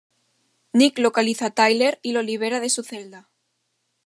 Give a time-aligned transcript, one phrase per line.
[0.73, 3.29] Nick localiza a Tyler y lo libera de su celda.